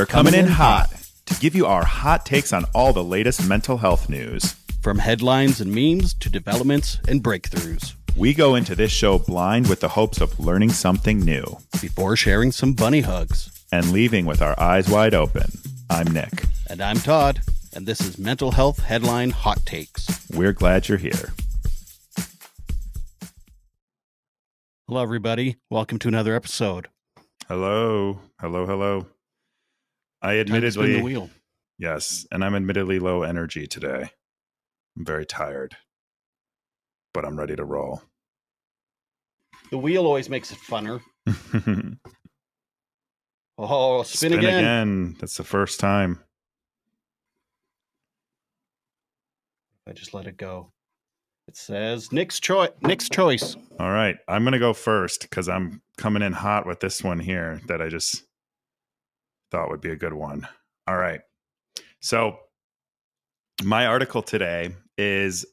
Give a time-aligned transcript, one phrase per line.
[0.00, 0.90] We're coming in hot
[1.26, 4.54] to give you our hot takes on all the latest mental health news.
[4.80, 7.92] From headlines and memes to developments and breakthroughs.
[8.16, 11.44] We go into this show blind with the hopes of learning something new
[11.82, 13.50] Before sharing some bunny hugs.
[13.70, 15.50] and leaving with our eyes wide open.
[15.90, 16.44] I'm Nick.
[16.70, 17.42] And I'm Todd,
[17.74, 20.26] and this is Mental Health Headline Hot Takes.
[20.30, 21.34] We're glad you're here.
[24.88, 25.58] Hello, everybody.
[25.68, 26.88] Welcome to another episode.
[27.48, 28.20] Hello.
[28.40, 29.06] Hello, hello.
[30.22, 31.30] I Time to spin the admittedly, wheel.
[31.78, 34.10] yes, and I'm admittedly low energy today.
[34.96, 35.76] I'm very tired,
[37.14, 38.02] but I'm ready to roll.
[39.70, 41.00] The wheel always makes it funner.
[43.62, 44.58] Oh, spin, Spin again.
[44.58, 45.16] again.
[45.20, 46.20] That's the first time.
[49.86, 50.72] I just let it go.
[51.46, 52.70] It says Nick's choice.
[52.80, 53.56] Nick's choice.
[53.78, 54.16] All right.
[54.28, 57.82] I'm going to go first because I'm coming in hot with this one here that
[57.82, 58.22] I just
[59.50, 60.46] thought would be a good one.
[60.86, 61.20] All right.
[62.00, 62.38] So,
[63.62, 65.44] my article today is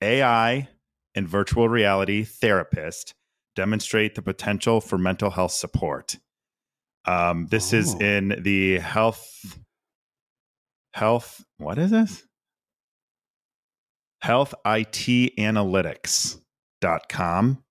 [0.00, 0.68] AI
[1.14, 3.14] and virtual reality therapist
[3.54, 6.16] demonstrate the potential for mental health support.
[7.04, 7.98] Um, this is Oh.
[8.00, 9.58] in the health,
[10.94, 12.24] health, what is this?
[14.22, 17.62] Health IT Analytics.com.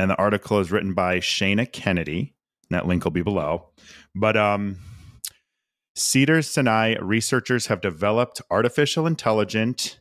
[0.00, 2.34] And the article is written by Shana Kennedy.
[2.70, 3.70] And that link will be below.
[4.14, 4.76] But um,
[5.98, 9.98] Cedars Sinai researchers have developed artificial intelligence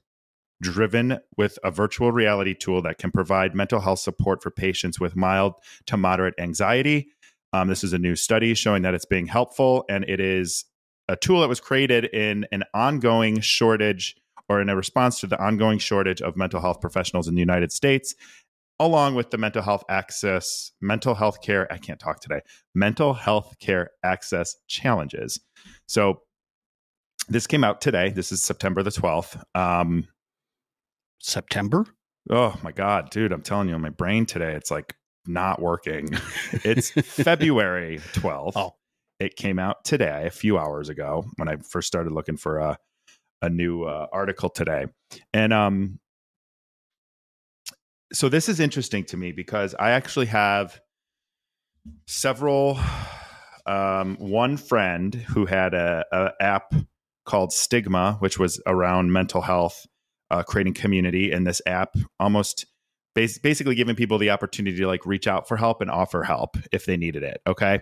[0.62, 5.16] driven with a virtual reality tool that can provide mental health support for patients with
[5.16, 5.54] mild
[5.88, 7.08] to moderate anxiety.
[7.52, 10.66] Um, this is a new study showing that it's being helpful, and it is
[11.08, 14.16] a tool that was created in an ongoing shortage
[14.50, 17.72] or in a response to the ongoing shortage of mental health professionals in the United
[17.72, 18.14] States,
[18.80, 22.42] along with the mental health access, mental health care, I can't talk today,
[22.76, 25.40] mental health care access challenges.
[25.88, 26.22] So
[27.30, 28.10] this came out today.
[28.10, 29.42] This is September the 12th.
[29.56, 30.08] Um,
[31.20, 31.86] September?
[32.30, 36.10] oh my God, dude, I'm telling you, my brain today, it's like not working.
[36.52, 38.54] it's February 12th.
[38.56, 38.76] Oh.
[39.20, 42.78] It came out today, a few hours ago, when I first started looking for a,
[43.42, 44.86] a new uh, article today.
[45.34, 46.00] And um,
[48.14, 50.80] so this is interesting to me because I actually have
[52.06, 52.80] several,
[53.66, 56.74] um, one friend who had a, a app
[57.26, 59.86] called Stigma, which was around mental health,
[60.32, 61.32] uh, creating community.
[61.32, 62.66] And this app almost
[63.14, 66.56] bas- basically giving people the opportunity to like reach out for help and offer help
[66.72, 67.42] if they needed it.
[67.46, 67.82] Okay.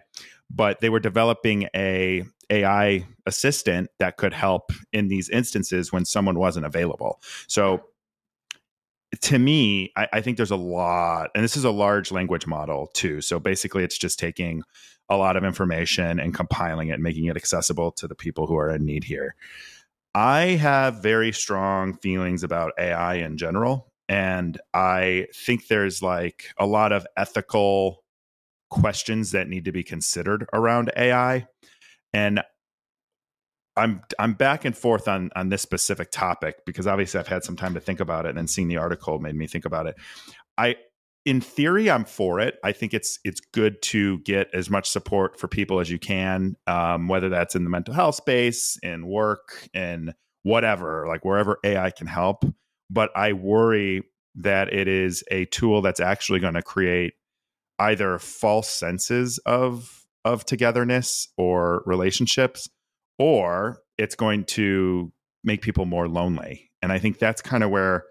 [0.50, 6.38] But they were developing a AI assistant that could help in these instances when someone
[6.38, 7.22] wasn't available.
[7.48, 7.84] So
[9.22, 12.88] to me, I, I think there's a lot, and this is a large language model
[12.88, 13.22] too.
[13.22, 14.64] So basically, it's just taking
[15.10, 18.58] a lot of information and compiling it and making it accessible to the people who
[18.58, 19.36] are in need here.
[20.16, 23.92] I have very strong feelings about AI in general.
[24.08, 28.04] And I think there's like a lot of ethical
[28.70, 31.48] questions that need to be considered around AI.
[32.14, 32.42] And
[33.78, 37.56] I'm I'm back and forth on on this specific topic because obviously I've had some
[37.56, 39.96] time to think about it and seeing the article made me think about it.
[40.58, 40.78] I
[41.26, 42.58] in theory I'm for it.
[42.64, 46.56] I think it's it's good to get as much support for people as you can,
[46.68, 50.14] um, whether that's in the mental health space, in work, in
[50.44, 52.46] whatever, like wherever AI can help.
[52.90, 54.04] But I worry
[54.36, 57.14] that it is a tool that's actually going to create
[57.80, 62.70] either false senses of of togetherness or relationships
[63.18, 65.12] or it's going to
[65.44, 66.72] make people more lonely.
[66.82, 68.06] And I think that's kind of where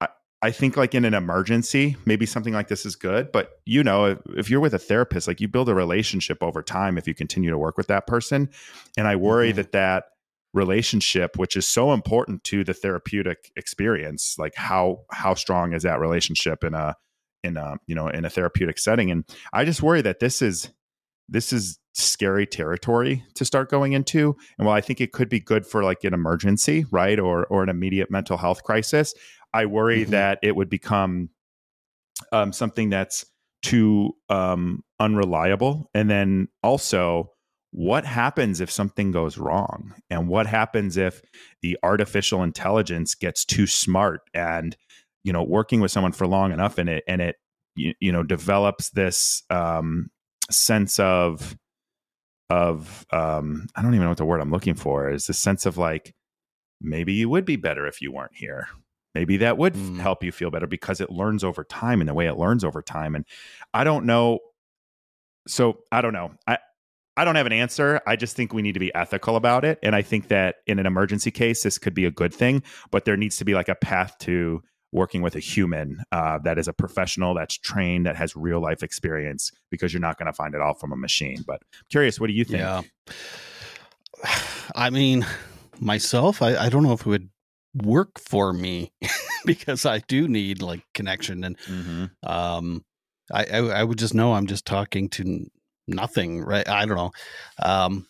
[0.00, 0.08] I,
[0.42, 3.32] I think like in an emergency, maybe something like this is good.
[3.32, 6.62] But you know, if, if you're with a therapist, like you build a relationship over
[6.62, 8.48] time if you continue to work with that person.
[8.96, 9.56] And I worry Mhm.
[9.56, 10.04] that that
[10.52, 16.00] relationship which is so important to the therapeutic experience like how how strong is that
[16.00, 16.96] relationship in a
[17.44, 20.70] in a you know in a therapeutic setting and i just worry that this is
[21.30, 24.36] this is scary territory to start going into.
[24.58, 27.62] And while i think it could be good for like an emergency right or or
[27.62, 29.12] an immediate mental health crisis
[29.52, 30.10] i worry Mhm.
[30.10, 31.30] that it would become
[32.32, 33.24] um, something that's
[33.62, 35.90] too um, unreliable.
[35.94, 37.30] And then also
[37.72, 39.94] what happens if something goes wrong?
[40.10, 41.22] And what happens if
[41.62, 44.76] the artificial intelligence gets too smart and
[45.22, 47.36] you know working with someone for long enough and it and it
[47.76, 50.10] you, you know develops this um,
[50.50, 51.56] sense of
[52.48, 55.66] of um, I don't even know what the word I'm looking for is this sense
[55.66, 56.14] of like
[56.80, 58.68] maybe you would be better if you weren't here.
[59.14, 59.98] Maybe that would Mm.
[59.98, 62.80] help you feel better because it learns over time and the way it learns over
[62.82, 63.14] time.
[63.14, 63.24] And
[63.74, 64.40] I don't know.
[65.46, 66.32] So I don't know.
[66.46, 66.58] I
[67.16, 68.00] I don't have an answer.
[68.06, 69.78] I just think we need to be ethical about it.
[69.82, 73.04] And I think that in an emergency case, this could be a good thing, but
[73.04, 74.62] there needs to be like a path to
[74.92, 78.82] working with a human uh, that is a professional, that's trained, that has real life
[78.82, 81.44] experience, because you're not going to find it all from a machine.
[81.46, 82.58] But I'm curious, what do you think?
[82.60, 82.82] Yeah.
[84.74, 85.26] I mean,
[85.78, 87.30] myself, I, I don't know if it would
[87.74, 88.92] work for me
[89.44, 92.28] because I do need like connection and Mm-hmm.
[92.28, 92.84] um
[93.32, 95.46] I, I I would just know I'm just talking to
[95.86, 96.68] nothing, right?
[96.68, 97.12] I don't know.
[97.62, 98.08] Um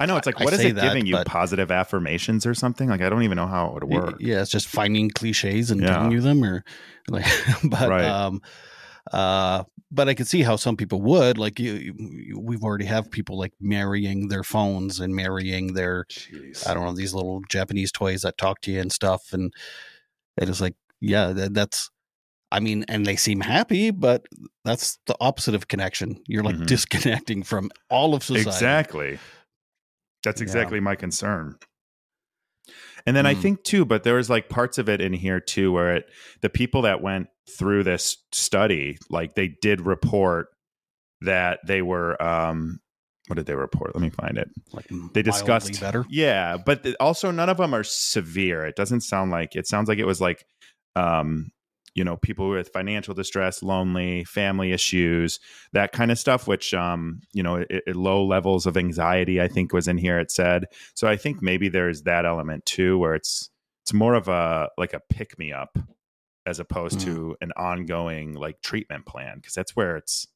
[0.00, 1.18] I know it's like, I what is say it that, giving you?
[1.24, 2.88] Positive affirmations or something?
[2.88, 4.16] Like, I don't even know how it would work.
[4.20, 5.94] yeah, it's just finding cliches and Yeah.
[5.96, 6.62] giving you them or
[7.08, 7.26] like
[7.64, 8.04] but Right.
[8.04, 8.40] um
[9.12, 13.10] uh but I could see how some people would like you, you we've already have
[13.10, 16.68] people like marrying their phones and marrying their Jeez.
[16.68, 19.52] I don't know these little Japanese toys that talk to you and stuff, and
[20.36, 21.90] and it's like, yeah, that, that's.
[22.52, 24.24] I mean, and they seem happy, but
[24.64, 26.22] that's the opposite of connection.
[26.26, 26.66] You're like Mhm.
[26.66, 28.48] disconnecting from all of society.
[28.48, 29.18] Exactly.
[30.28, 30.44] That's Yeah.
[30.44, 31.56] exactly my concern.
[33.06, 33.40] And then I Mm.
[33.40, 36.10] think too, but there was like parts of it in here too where it
[36.42, 40.48] the people that went through this study, like they did report
[41.22, 42.80] that they were um
[43.28, 43.94] what did they report?
[43.94, 44.48] Let me find it.
[44.72, 46.04] Like They discussed better.
[46.10, 48.64] Yeah, but also none of them are severe.
[48.66, 50.44] It doesn't sound like it sounds like it was like
[50.96, 51.50] um
[51.94, 55.40] you know people with financial distress lonely family issues
[55.72, 59.48] that kind of stuff which um you know it, it- low levels of anxiety i
[59.48, 60.66] think was in here it said.
[60.94, 63.50] So i think maybe there's that element too where it's
[63.82, 65.78] it's more of a like a pick me up
[66.46, 70.26] as opposed to an ongoing like treatment plan because that's where it's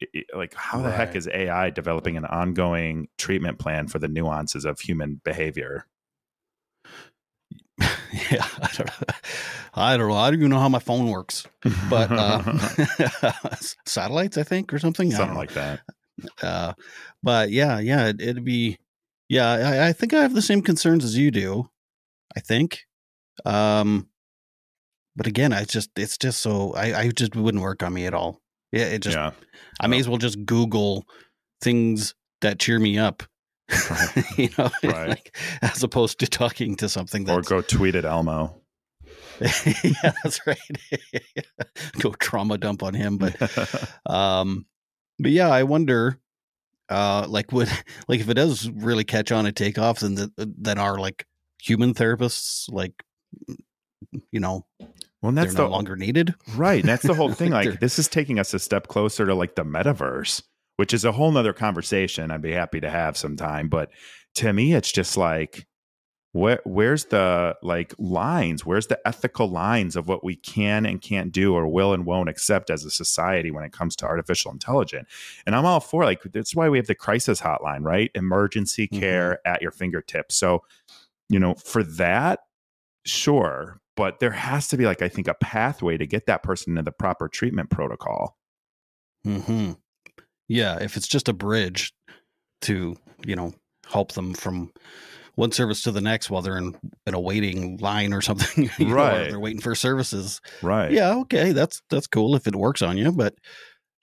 [0.00, 4.08] it- it- like how the heck is ai developing an ongoing treatment plan for the
[4.08, 5.86] nuances of human behavior
[8.30, 9.14] yeah, I don't know.
[9.74, 10.16] I don't know.
[10.16, 11.46] I don't even know how my phone works,
[11.88, 12.42] but uh,
[13.86, 15.10] satellites, I think, or something.
[15.10, 15.80] Something like that
[16.42, 16.72] Uh,
[17.22, 18.78] but yeah, yeah, it, it'd be,
[19.28, 21.70] yeah, I, I think I have the same concerns as you do.
[22.36, 22.80] I think,
[23.44, 24.08] um,
[25.16, 28.14] but again, I just, it's just so, I, I just wouldn't work on me at
[28.14, 28.40] all.
[28.72, 29.32] Yeah, it just, yeah
[29.80, 31.04] I may as well just Google
[31.62, 33.22] things that cheer me up,
[33.90, 34.24] Right.
[34.38, 35.08] you know, Right.
[35.08, 38.56] like as opposed to talking to something or go tweet at elmo
[39.40, 40.58] yeah, that's right.
[41.98, 43.34] go trauma dump on him, but
[44.06, 44.66] um
[45.18, 46.18] but yeah i wonder
[46.90, 47.70] uh like would
[48.08, 51.24] like if it does really catch on and take off then the, then our like
[51.62, 52.92] human therapists like
[54.30, 54.66] you know
[55.22, 56.84] well and that's they're the no longer needed Right.
[56.84, 57.52] That's the whole thing.
[57.52, 60.42] Like, this is taking us a step closer to like the metaverse,
[60.80, 63.68] which is a whole nother conversation I'd be happy to have sometime.
[63.68, 63.90] But
[64.36, 65.66] to me, it's just like,
[66.32, 68.64] where, where's the like lines?
[68.64, 72.30] Where's the ethical lines of what we can and can't do or will and won't
[72.30, 75.06] accept as a society when it comes to artificial intelligence?
[75.44, 78.10] And I'm all for like, that's why we have the crisis hotline, right?
[78.14, 79.00] Emergency Mhm.
[79.00, 80.34] care at your fingertips.
[80.36, 80.64] So,
[81.28, 82.40] you know, for that,
[83.04, 86.72] sure but there has to be like i think a pathway to get that person
[86.72, 88.36] into the proper treatment protocol
[89.24, 89.72] hmm
[90.50, 91.92] yeah if it's just a bridge
[92.62, 93.52] to you know
[93.86, 94.70] help them from
[95.36, 96.74] one service to the next while they're in,
[97.06, 99.30] in a waiting line or something you know, or Right.
[99.30, 100.40] they're waiting for services.
[100.62, 100.90] Right.
[100.92, 103.34] Yeah okay that's that's cool if it works on you but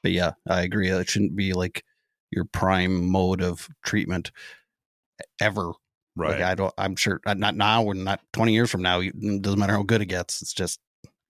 [0.04, 1.84] but yeah i agree it shouldn't be like
[2.32, 4.32] your prime mode of treatment
[5.42, 5.72] ever.
[6.16, 6.32] Right.
[6.32, 9.13] Like i don't i'm sure uh, not now and not 20 years from now it
[9.44, 10.80] doesn't matter how good it gets it's just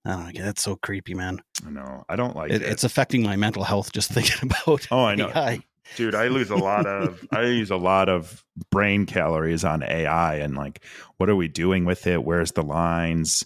[0.04, 1.40] i don't know that's so creepy man.
[1.66, 2.04] I know.
[2.08, 5.14] I don't like it, it, it's affecting my mental health just thinking about Oh, I
[5.14, 5.28] know.
[5.34, 5.60] AI.
[5.96, 10.36] dude i lose a lot of i use a lot of brain calories on ai
[10.36, 10.84] and like
[11.16, 12.22] what are we doing with it?
[12.22, 13.44] Where's the lines?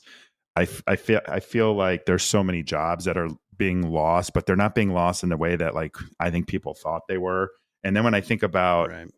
[0.54, 4.44] I, I feel i feel like there's so many jobs that are being lost but
[4.44, 7.50] they're not being lost in the way that like i think people thought they were.
[7.84, 9.08] And then when i think about right.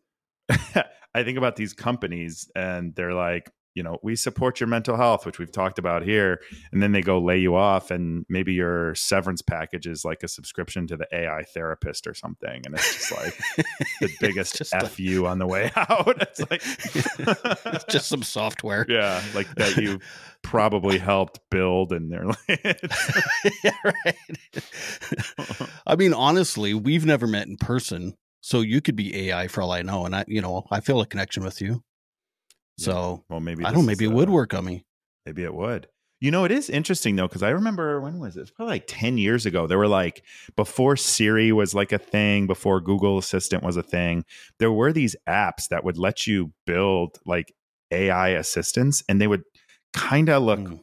[1.13, 5.25] I think about these companies and they're like, you know, we support your mental health,
[5.25, 6.39] which we've talked about here.
[6.71, 10.29] And then they go lay you off, and maybe your severance package is like a
[10.29, 12.61] subscription to the AI therapist or something.
[12.65, 13.37] And it's just like
[13.99, 16.21] the biggest F you on the way out.
[16.21, 19.99] It's like, it's just some software yeah, like that you
[20.41, 21.91] probably helped build.
[21.91, 22.77] And they're like,
[23.61, 24.15] yeah, right.
[25.85, 29.71] I mean, honestly, we've never met in person, so you could be AI for all
[29.71, 31.83] I know, and I, you know, I feel a connection with you.
[32.77, 33.81] So well, maybe I don't.
[33.81, 34.85] is, Maybe it uh, would work on me.
[35.25, 35.87] Maybe it would.
[36.21, 38.41] You know, it is interesting though, because I remember when was it?
[38.41, 39.67] It's probably like 10 years ago.
[39.67, 40.23] There were like,
[40.55, 44.23] before Siri was like a thing, before Google Assistant was a thing,
[44.59, 47.53] there were these apps that would let you build like
[47.91, 49.43] AI assistants and they would
[49.93, 50.79] kind of look Mm.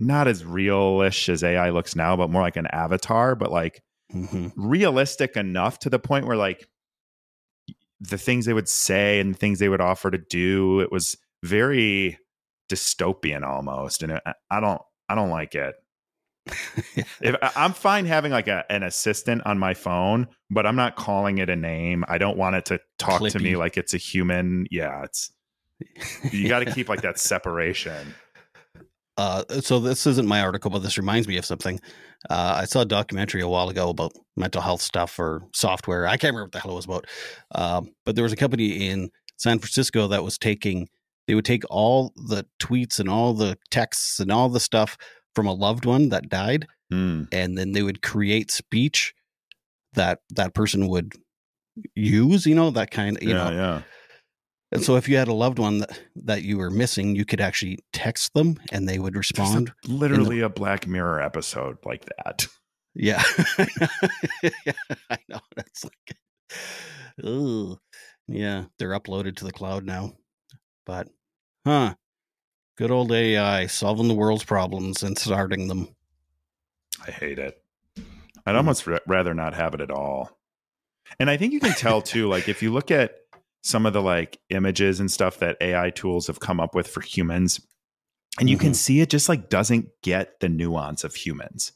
[0.00, 3.82] not as realish as AI looks now, but more like an avatar, but like
[4.14, 4.52] Mhm.
[4.56, 6.68] realistic enough to the point where like
[8.00, 10.80] the things they would say and things they would offer to do.
[10.80, 12.18] It was very
[12.70, 15.74] dystopian almost, and it, I don't I don't like it.
[17.20, 21.38] if I'm fine having like a, an assistant on my phone, but I'm not calling
[21.38, 22.04] it a name.
[22.08, 23.32] I don't want it to talk Clippy.
[23.32, 24.66] to me like it's a human.
[24.70, 25.30] Yeah, it's
[26.30, 28.14] you got to keep like that separation.
[29.16, 31.78] Uh, so this isn't my article, but this reminds me of something.
[32.30, 36.06] Uh, I saw a documentary a while ago about mental health stuff or software.
[36.06, 37.06] I can't remember what the hell it was about.
[37.54, 40.88] Um, but there was a company in San Francisco that was taking.
[41.30, 44.98] They would take all the tweets and all the texts and all the stuff
[45.32, 47.28] from a loved one that died, mm.
[47.30, 49.14] and then they would create speech
[49.92, 51.12] that that person would
[51.94, 52.46] use.
[52.46, 53.50] You know that kind of you yeah, know.
[53.52, 53.82] Yeah.
[54.72, 57.40] And so if you had a loved one that, that you were missing, you could
[57.40, 59.72] actually text them and they would respond.
[59.84, 62.48] A, literally the, a Black Mirror episode like that.
[62.96, 63.22] Yeah.
[64.42, 64.72] yeah
[65.10, 65.38] I know.
[65.54, 66.16] That's like,
[67.22, 67.78] oh,
[68.26, 68.64] yeah.
[68.80, 70.14] They're uploaded to the cloud now.
[70.86, 71.06] But,
[71.66, 71.94] huh.
[72.76, 75.94] Good old AI solving the world's problems and starting them.
[77.06, 77.62] I hate it.
[78.46, 80.38] I'd almost rather not have it at all.
[81.18, 83.16] And I think you can tell too, like if you look at
[83.62, 87.00] some of the like images and stuff that AI tools have come up with for
[87.00, 87.60] humans,
[88.38, 88.66] and you mm-hmm.
[88.66, 91.72] can see it just like doesn't get the nuance of humans.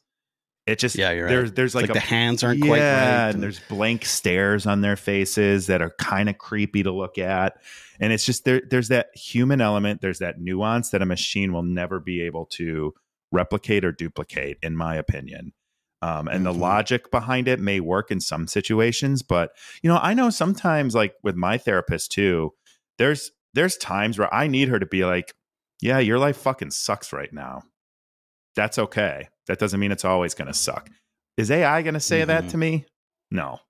[0.66, 1.56] It just yeah, you're there's right.
[1.56, 4.66] there's like, like a, the hands aren't yeah, quite right, and, and there's blank stares
[4.66, 7.59] on their faces that are kind of creepy to look at,
[8.00, 8.62] and it's just there.
[8.68, 10.00] There's that human element.
[10.00, 12.94] There's that nuance that a machine will never be able to
[13.30, 15.52] replicate or duplicate, in my opinion.
[16.00, 16.44] Um, and mm-hmm.
[16.44, 19.50] the logic behind it may work in some situations, but
[19.83, 22.54] you know, I know sometimes, like with my therapist too,
[22.97, 25.35] there's there's times where I need her to be like,
[25.83, 27.62] "Yeah, your life fucking sucks right now.
[28.56, 30.91] That's okay." That doesn't mean it's always going to suck.
[31.37, 32.29] Is AI going to say mm-hmm.
[32.29, 32.87] that to me?
[33.31, 33.61] No.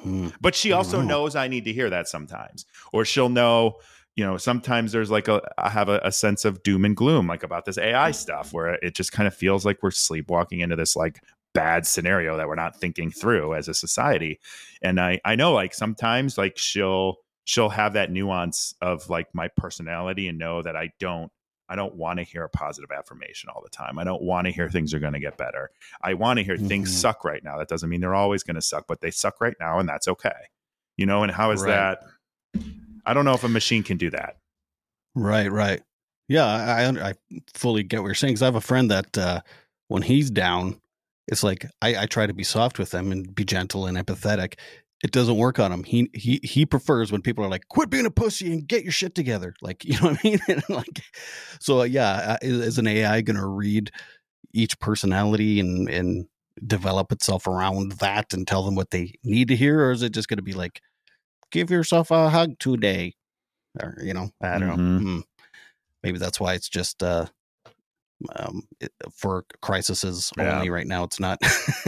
[0.00, 0.28] Mm-hmm.
[0.40, 2.66] But she also knows I need to hear that sometimes.
[2.92, 3.76] Or she'll know,
[4.16, 7.26] you know, sometimes there's like a, I have a, a sense of doom and gloom,
[7.26, 10.76] like about this AI stuff, where it just kind of feels like we're sleepwalking into
[10.76, 11.20] this like
[11.54, 14.38] bad scenario that we're not thinking through as a society.
[14.82, 19.48] And I, I know like sometimes like she'll, she'll have that nuance of like my
[19.56, 21.32] personality and know that I don't
[21.68, 23.98] I don't want to hear a positive affirmation all the time.
[23.98, 25.70] I don't want to hear things are going to get better.
[26.02, 26.68] I want to hear mm-hmm.
[26.68, 27.58] things suck right now.
[27.58, 30.08] That doesn't mean they're always going to suck, but they suck right now, and that's
[30.08, 30.30] okay.
[30.96, 31.98] You know, and how is right.
[32.54, 32.62] that?
[33.04, 34.36] I don't know if a machine can do that.
[35.14, 35.82] Right, right.
[36.28, 37.14] Yeah, I I
[37.54, 39.40] fully get what you're saying because I have a friend that uh,
[39.88, 40.80] when he's down,
[41.26, 44.58] it's like I, I try to be soft with him and be gentle and empathetic,
[45.02, 45.84] it doesn't work on him.
[45.84, 48.92] He he he prefers when people are like, "Quit being a pussy and get your
[48.92, 50.62] shit together." Like, you know what I mean?
[50.68, 51.02] like,
[51.60, 53.90] so uh, yeah, is an AI going to read
[54.52, 56.26] each personality and and
[56.66, 60.12] develop itself around that and tell them what they need to hear, or is it
[60.12, 60.80] just going to be like,
[61.52, 63.14] "Give yourself a hug today,"
[63.80, 65.04] or you know, I don't mm-hmm.
[65.04, 65.12] know.
[65.12, 65.20] Hmm.
[66.02, 67.26] Maybe that's why it's just uh,
[68.34, 70.56] um, it, for crises yeah.
[70.56, 71.04] only right now.
[71.04, 71.38] It's not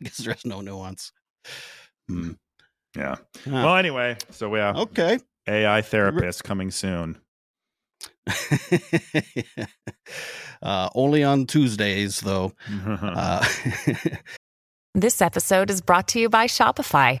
[0.00, 1.12] because there's no nuance.
[2.08, 2.32] Hmm.
[2.96, 3.16] Yeah.
[3.46, 4.72] Well, anyway, so yeah.
[4.74, 5.18] Okay.
[5.48, 7.18] AI therapist coming soon.
[10.62, 12.52] uh, only on Tuesdays, though.
[12.86, 13.46] uh,
[14.94, 17.20] this episode is brought to you by Shopify.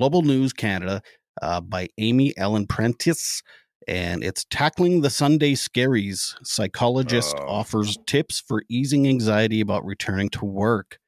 [0.00, 1.02] Global News Canada
[1.42, 3.42] uh, by Amy Ellen Prentice
[3.86, 6.34] and it's tackling the Sunday scaries.
[6.42, 7.46] Psychologist oh.
[7.46, 10.98] offers tips for easing anxiety about returning to work.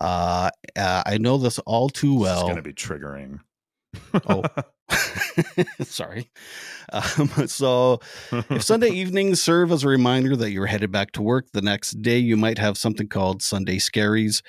[0.00, 2.40] Uh, uh I know this all too well.
[2.40, 3.38] It's going to be triggering.
[4.28, 4.42] oh,
[5.82, 6.28] sorry.
[6.92, 8.00] Um, so,
[8.32, 12.02] if Sunday evenings serve as a reminder that you're headed back to work the next
[12.02, 14.42] day, you might have something called Sunday scaries.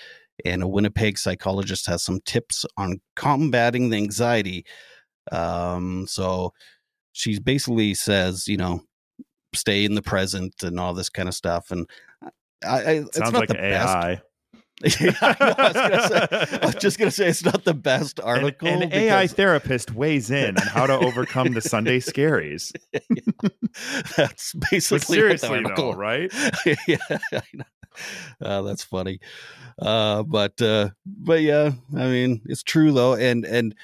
[0.45, 4.65] And a Winnipeg psychologist has some tips on combating the anxiety.
[5.31, 6.53] Um, so,
[7.13, 8.81] she basically says, you know,
[9.55, 11.71] stay in the present and all this kind of stuff.
[11.71, 11.87] And
[12.65, 14.21] I, I it's sounds like AI.
[14.99, 18.67] yeah, I, I, was say, I was just gonna say it's not the best article.
[18.67, 19.01] An, an because...
[19.03, 22.73] AI therapist weighs in on how to overcome the Sunday scaries.
[22.91, 22.99] yeah,
[24.17, 26.33] that's basically but seriously, though, right?
[26.87, 26.97] yeah,
[28.41, 29.19] uh, that's funny.
[29.79, 33.75] Uh, but uh, but yeah, I mean, it's true though, and and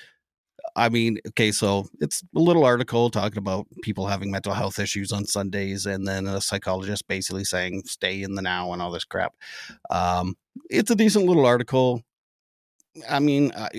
[0.75, 5.11] I mean, okay, so it's a little article talking about people having mental health issues
[5.11, 9.05] on Sundays, and then a psychologist basically saying stay in the now and all this
[9.05, 9.33] crap.
[9.89, 10.35] Um,
[10.69, 12.03] it's a decent little article.
[13.09, 13.69] I mean, I,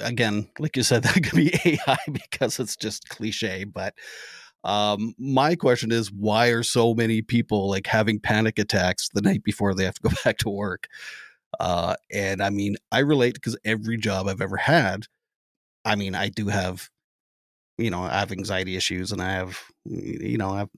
[0.00, 3.64] again, like you said, that could be AI because it's just cliche.
[3.64, 3.94] But
[4.68, 9.42] um, my question is, why are so many people like having panic attacks the night
[9.42, 10.88] before they have to go back to work?
[11.58, 15.06] Uh, and I mean, I relate because every job I've ever had,
[15.86, 16.90] I mean, I do have,
[17.78, 20.68] you know, I have anxiety issues and I have, you know, I have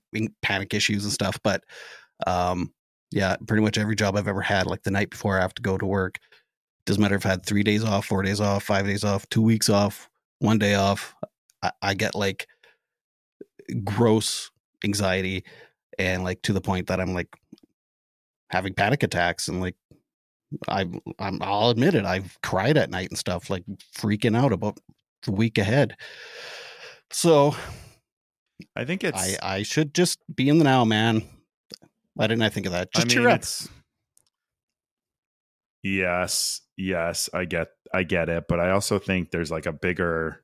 [0.40, 1.40] panic issues and stuff.
[1.42, 1.64] But
[2.28, 2.72] um,
[3.10, 5.62] yeah, pretty much every job I've ever had, like the night before I have to
[5.62, 6.20] go to work,
[6.86, 9.42] doesn't matter if I had three days off, four days off, five days off, two
[9.42, 11.12] weeks off, one day off.
[11.60, 12.46] I, I get like
[13.84, 14.50] gross
[14.84, 15.44] anxiety
[15.98, 17.28] and like to the point that I'm like
[18.50, 19.76] having panic attacks and like
[20.68, 20.86] I
[21.18, 23.64] I'm I'll admit it I've cried at night and stuff like
[23.96, 24.78] freaking out about
[25.22, 25.96] the week ahead.
[27.12, 27.54] So
[28.76, 31.22] I think it's I I should just be in the now, man.
[32.14, 32.92] Why didn't I think of that?
[32.92, 33.38] Just I mean, cheer up.
[33.38, 33.68] it's
[35.82, 40.42] yes, yes, I get I get it, but I also think there's like a bigger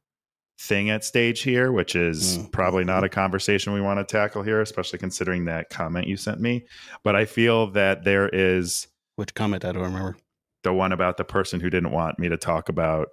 [0.58, 2.50] thing at stage here, which is Mm.
[2.52, 6.40] probably not a conversation we want to tackle here, especially considering that comment you sent
[6.40, 6.66] me.
[7.04, 8.86] But I feel that there is
[9.16, 9.64] Which comment?
[9.64, 10.16] I don't remember.
[10.62, 13.08] the one about the person who didn't want me to talk about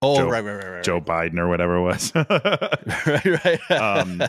[0.00, 0.84] Oh, Joe- right, right, right, right.
[0.84, 2.12] Joe Biden or whatever it was.
[3.06, 3.70] right, right.
[3.72, 4.22] Um,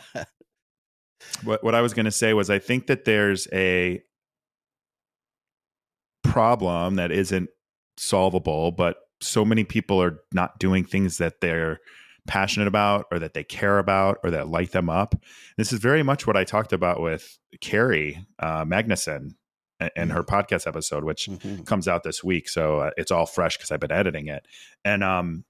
[1.44, 4.02] what what I was going to say was I think that there's a
[6.24, 7.50] problem that isn't
[7.98, 11.80] solvable, but so many people are not doing things that they're
[12.30, 15.16] passionate about or that they care about or that light them up.
[15.58, 19.32] This is very much what I talked about with Carrie uh, Magnuson
[19.80, 21.66] and, and her podcast episode, which Mhm.
[21.66, 22.48] comes out this week.
[22.48, 24.46] So uh, it's all fresh because I've been editing it.
[24.86, 25.44] And um,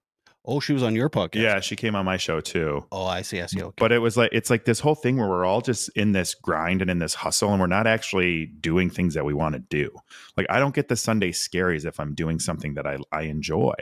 [0.46, 1.36] Oh, she was on your podcast.
[1.42, 2.86] yeah, she came on my show too.
[2.94, 3.42] Oh, I see.
[3.42, 3.62] I see.
[3.62, 3.74] Okay.
[3.78, 6.34] But it was like it's like this whole thing where we're all just in this
[6.34, 9.60] grind and in this hustle, and we're not actually doing things that we want to
[9.60, 9.92] do.
[10.38, 13.76] Like I don't get the Sunday scaries if I'm doing something that I I enjoy,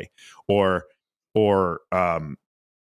[0.48, 0.86] or
[1.36, 2.38] or um,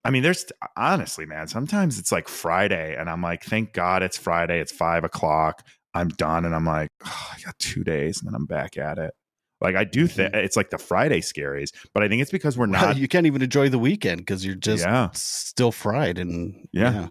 [0.05, 0.45] I mean, there's
[0.77, 1.47] honestly, man.
[1.47, 4.59] Sometimes it's like Friday, and I'm like, thank God it's Friday.
[4.59, 5.65] It's five o'clock.
[5.93, 8.97] I'm done, and I'm like, oh, I got two days, and then I'm back at
[8.97, 9.13] it.
[9.61, 10.43] Like I do think mm-hmm.
[10.43, 12.97] it's like the Friday scaries, but I think it's because we're Well, not.
[12.97, 17.07] you can't even enjoy the weekend because you're just yeah, still fried and Yeah.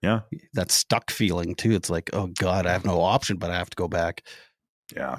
[0.00, 0.20] Yeah.
[0.54, 1.72] that stuck feeling too.
[1.72, 4.24] It's like, oh God, I have no option, but I have to go back.
[4.94, 5.18] Yeah.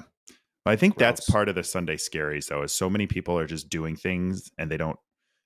[0.66, 3.68] I think that's part of the Sunday scaries though, is so many people are just
[3.68, 4.98] doing things and they don't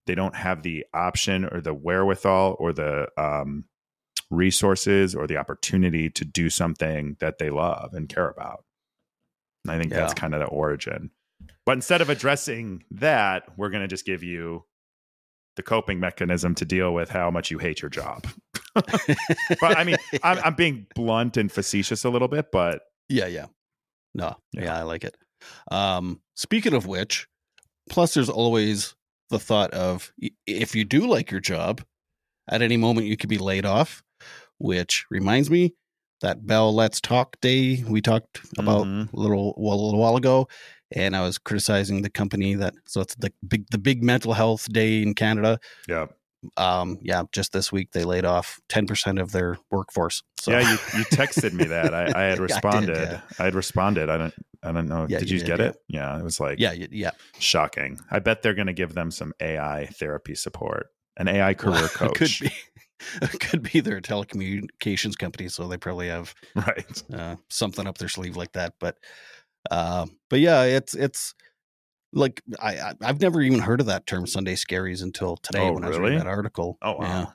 [0.08, 3.64] they don't have the option or the wherewithal or the um
[4.30, 8.64] resources or the opportunity to do something that they love and care about.
[9.64, 11.10] And I think that's kind of the origin.
[11.64, 14.64] But instead of addressing that, we're going to just give you
[15.56, 18.26] the coping mechanism to deal with how much you hate your job.
[19.60, 23.46] But I mean, I'm, I'm being blunt and facetious a little bit, but yeah, yeah.
[24.14, 24.64] No, Yeah.
[24.64, 24.78] yeah.
[24.78, 25.16] I like it.
[25.70, 27.26] Um, speaking of which,
[27.88, 28.94] plus there's always
[29.30, 30.12] the thought of
[30.46, 31.82] if you do like your job,
[32.48, 34.02] at any moment you could be laid off,
[34.58, 35.74] which reminds me
[36.20, 39.12] that Bell Let's Talk Day we talked about Mhm.
[39.12, 40.48] a little well, a little while ago,
[40.92, 44.72] and I was criticizing the company that so it's the big the big mental health
[44.72, 45.60] day in Canada.
[45.88, 46.06] yeah.
[46.56, 50.22] Um, yeah, just this week they laid off ten percent of their workforce.
[50.38, 51.92] So Yeah, you, you texted me that.
[51.94, 52.96] I, I had I did, responded.
[52.96, 53.20] yeah.
[53.38, 54.08] I had responded.
[54.08, 55.06] I don't I don't know.
[55.08, 55.66] Yeah, did you you, did, get yeah.
[55.66, 55.76] it?
[55.88, 57.10] Yeah, it was like yeah, yeah.
[57.38, 57.98] shocking.
[58.10, 62.10] I bet they're going to give them some AI therapy support, an AI career Well,
[62.10, 62.40] coach.
[62.40, 62.54] Could be.
[63.38, 67.02] Could be their telecommunications company, so they probably have right.
[67.14, 68.74] uh, something up their sleeve like that.
[68.80, 68.96] But,
[69.70, 71.32] uh, but yeah, it's it's
[72.12, 75.72] like I I- I've never even heard of that term Sunday scaries until today Oh,
[75.74, 76.78] when I was reading that article.
[76.82, 77.04] Oh wow.
[77.04, 77.26] Yeah.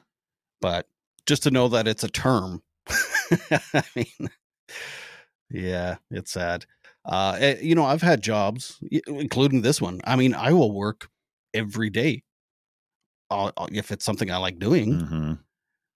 [0.62, 0.88] But
[1.26, 4.30] just to know that it's a term, I mean,
[5.50, 6.66] yeah, it's sad.
[7.06, 10.00] Uh, eh, you know, I've had jobs, including this one.
[10.06, 11.10] I mean, I will work
[11.54, 12.24] every day
[13.30, 15.00] uh, uh, if it's something I like doing.
[15.00, 15.34] hmm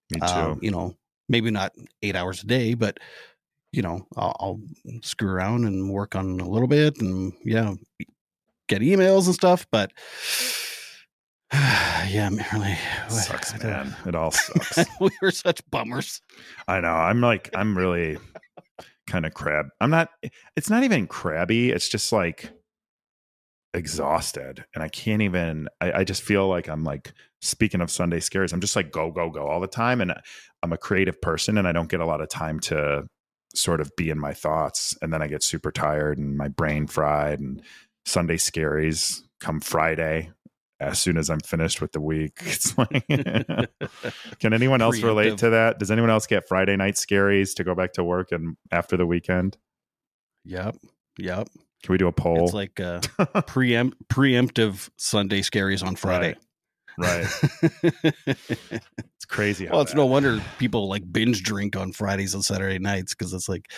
[0.10, 0.26] Me too.
[0.26, 0.96] Um, you know,
[1.30, 2.98] maybe not eight hours a day, but
[3.74, 4.62] you know, I'll, I'll
[5.04, 7.74] screw around and work on a little bit, and yeah,
[8.68, 9.66] get emails and stuff.
[9.72, 9.92] But
[11.54, 12.78] yeah, I'm really
[13.10, 13.96] sucks, I man.
[14.06, 14.86] It all sucks.
[15.00, 16.22] we were such bummers.
[16.68, 16.94] I know.
[16.94, 18.18] I'm like, I'm really
[19.08, 19.68] kind of crab.
[19.80, 20.10] I'm not,
[20.56, 21.72] it's not even crabby.
[21.72, 22.52] It's just like
[23.74, 24.66] exhausted.
[24.76, 28.52] And I can't even, I, I just feel like I'm like, speaking of Sunday scares,
[28.52, 30.02] I'm just like go, go, go all the time.
[30.02, 30.14] And
[30.64, 33.08] I'm a creative person and I don't get a lot of time to
[33.56, 34.98] sort of be in my thoughts.
[35.02, 37.62] And then I get super tired and my brain fried and
[38.08, 40.32] Sunday scaries come Friday.
[40.80, 42.38] as soon as I'm finished with the week.
[42.46, 43.06] It's like,
[44.40, 45.80] can anyone else relate to that?
[45.80, 49.06] Does anyone else get Friday night scaries to go back to work and after the
[49.06, 49.58] weekend?
[50.46, 50.78] Yep.
[51.20, 51.50] Yep.
[51.84, 52.46] Can we do a poll?
[52.46, 53.02] It's like uh,
[53.48, 56.36] preempt preemptive Sunday scaries on Friday.
[56.98, 57.28] right.
[58.26, 59.66] It's crazy.
[59.66, 63.14] How well, it's that- no wonder people like binge drink on Fridays and Saturday nights
[63.14, 63.70] because it's like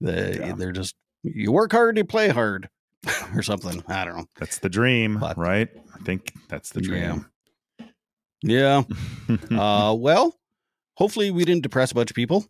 [0.00, 0.52] the, Yeah.
[0.54, 2.68] they're just you work hard, you play hard,
[3.34, 3.82] or something.
[3.88, 4.26] I don't know.
[4.38, 5.68] That's the dream, But- right?
[5.94, 7.26] I think that's the dream.
[8.42, 8.82] Yeah.
[9.50, 10.36] uh, well,
[10.94, 12.44] hopefully we didn't depress a bunch of people.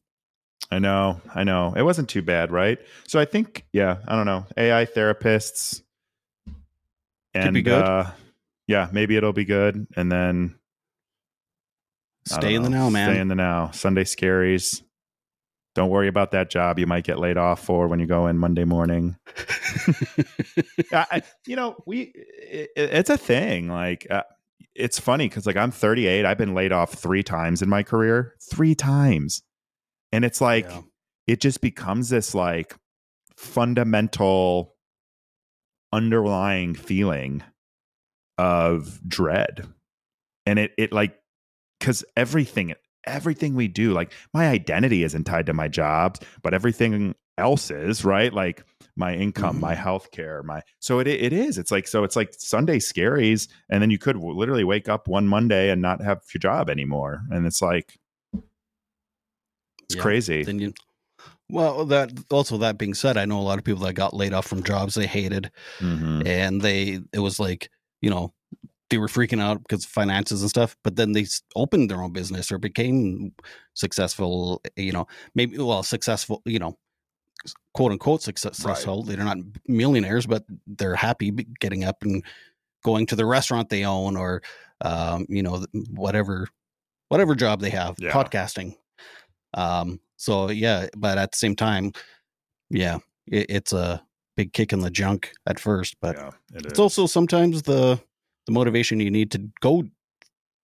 [0.70, 1.74] I know, I know.
[1.76, 2.78] It wasn't too bad, right?
[3.06, 4.46] So I think, yeah, I don't know.
[4.56, 5.82] AI therapists
[7.34, 7.82] and be good.
[7.82, 8.10] uh
[8.68, 9.86] yeah, maybe it'll be good.
[9.96, 10.54] And then
[12.24, 13.10] Stay in the now, man.
[13.10, 13.70] Stay in the now.
[13.72, 14.82] Sunday scaries.
[15.74, 18.36] Don't worry about that job you might get laid off for when you go in
[18.36, 19.16] Monday morning.
[20.92, 23.68] I, you know, we it, it's a thing.
[23.68, 24.24] Like uh,
[24.74, 26.26] it's funny because like I'm 38.
[26.26, 29.42] I've been laid off three times in my career, three times,
[30.12, 30.80] and it's like Yeah.
[31.26, 32.76] it just becomes this like
[33.36, 34.74] fundamental
[35.92, 37.42] underlying feeling
[38.38, 39.66] of dread,
[40.44, 41.18] and it it like
[41.78, 42.74] because everything
[43.06, 48.04] everything we do like my identity isn't tied to my jobs but everything else is
[48.04, 48.64] right like
[48.96, 52.32] my income my health care my so it it is it's like so it's like
[52.36, 56.38] sunday scaries and then you could literally wake up one monday and not have your
[56.40, 57.98] job anymore and it's like
[59.84, 60.02] it's Yeah.
[60.02, 60.72] crazy Then you,
[61.48, 64.32] well, that also that being said, I know a lot of people that got laid
[64.32, 66.26] off from jobs they hated, Mhm.
[66.26, 68.32] and they it was like you know
[68.92, 71.24] they were freaking out because of finances and stuff but then they
[71.56, 73.32] opened their own business or became
[73.72, 76.76] successful you know maybe well successful you know
[77.72, 82.22] quote unquote successful they're not millionaires but they're happy getting up and
[82.84, 84.42] going to the restaurant they own or
[84.82, 86.46] um, you know whatever
[87.08, 88.12] whatever job they have Yeah.
[88.12, 88.76] podcasting.
[89.54, 91.92] Um so yeah but at the same time
[92.68, 94.02] yeah it, it's a
[94.36, 97.98] big kick in the junk at first but yeah it it's also sometimes the
[98.46, 99.84] the motivation you need to go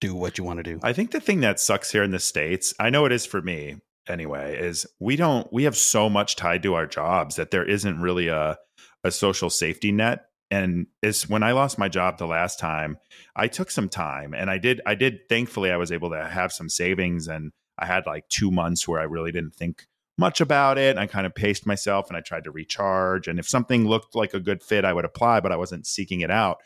[0.01, 0.79] do what you want to do.
[0.81, 3.41] I think the thing that sucks here in the States, I know it is for
[3.41, 7.65] me anyway, is we don't we have so much tied to our jobs that there
[7.65, 8.57] isn't really a
[9.03, 10.25] a social safety net.
[10.51, 12.97] And is when I lost my job the last time,
[13.35, 16.51] I took some time and I did I did thankfully I was able to have
[16.51, 19.85] some savings and I had like two months where I really didn't think
[20.17, 20.97] much about it.
[20.97, 23.27] I kind of paced myself and I tried to recharge.
[23.27, 26.21] And if something looked like a good fit, I would apply, but I wasn't seeking
[26.21, 26.57] it out.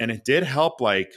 [0.00, 1.12] And it did help like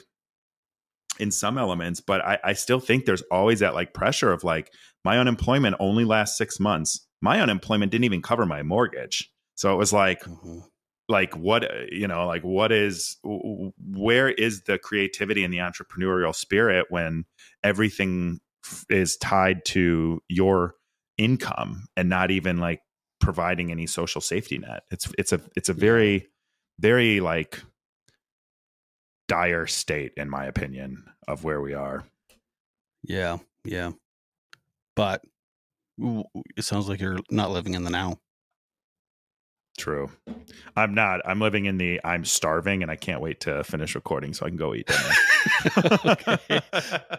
[1.19, 4.71] in some elements, but I, I still think there's always that like pressure of like
[5.03, 7.07] my unemployment only lasts six months.
[7.21, 9.31] My unemployment didn't even cover my mortgage.
[9.55, 10.63] So it was like, Mhm.
[11.07, 16.33] like what uh, you know like what is where is the creativity and the entrepreneurial
[16.35, 17.25] spirit when
[17.63, 18.39] everything
[18.89, 20.73] is tied to your
[21.17, 22.81] income and not even like
[23.21, 26.27] providing any social safety net it's it's a it's a very
[26.79, 27.61] very like
[29.27, 32.03] dire state in my opinion of where we are
[33.03, 33.91] Yeah, yeah.
[34.95, 35.23] But
[36.57, 38.19] it sounds like you're not living in the now.
[39.77, 40.09] true
[40.77, 44.33] i'm not i'm living in the i'm starving and i can't wait to finish recording
[44.33, 46.61] so i can go eat dinner okay.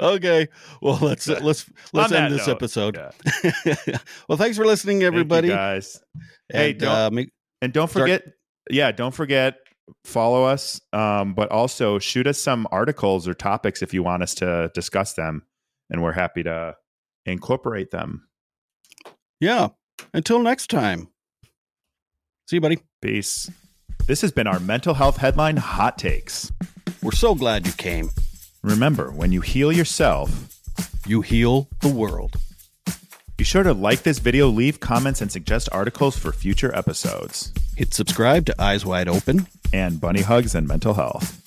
[0.01, 0.49] Okay.
[0.81, 2.97] Well, let's let's let's On end this note, episode.
[2.97, 3.77] yeah.
[4.29, 5.49] well, thanks for listening, Thank you, everybody.
[5.49, 6.01] guys
[6.49, 7.31] Hey, And, don't- uh, make,
[7.63, 8.23] And don't Start- forget,
[8.71, 9.57] yeah, don't forget
[10.05, 10.81] follow us.
[10.93, 15.13] Um, but also shoot us some articles or topics if you want us to discuss
[15.15, 15.43] them,
[15.91, 16.75] and we're happy to
[17.25, 18.29] incorporate them.
[19.41, 19.69] yeah.
[20.13, 21.09] Until next time.
[22.49, 22.79] See you, buddy.
[23.01, 23.51] Peace.
[24.07, 26.53] This has been our mental health headline hot takes.
[27.03, 28.11] We're so glad you came.
[28.63, 30.49] Remember, when you heal yourself,
[31.07, 32.37] You heal the world.
[33.37, 37.53] be sure to like this video, leave comments, and suggest articles for future episodes.
[37.77, 39.47] Hit subscribe to Eyes Wide Open.
[39.71, 41.46] And bunny hugs and mental health.